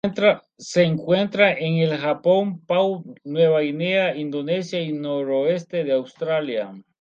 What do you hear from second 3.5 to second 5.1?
Guinea, Indonesia y